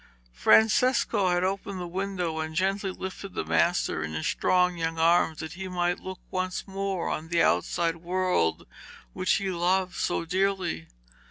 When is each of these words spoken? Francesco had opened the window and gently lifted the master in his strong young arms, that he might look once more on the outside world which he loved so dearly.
Francesco 0.33 1.29
had 1.29 1.43
opened 1.43 1.79
the 1.79 1.85
window 1.85 2.39
and 2.39 2.55
gently 2.55 2.89
lifted 2.89 3.35
the 3.35 3.45
master 3.45 4.01
in 4.01 4.13
his 4.15 4.25
strong 4.25 4.75
young 4.75 4.97
arms, 4.97 5.37
that 5.41 5.53
he 5.53 5.67
might 5.67 5.99
look 5.99 6.19
once 6.31 6.67
more 6.67 7.07
on 7.07 7.27
the 7.27 7.43
outside 7.43 7.97
world 7.97 8.65
which 9.13 9.33
he 9.33 9.51
loved 9.51 9.93
so 9.93 10.25
dearly. 10.25 10.87